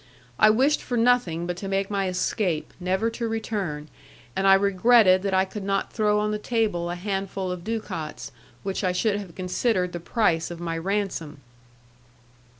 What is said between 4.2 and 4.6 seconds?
and I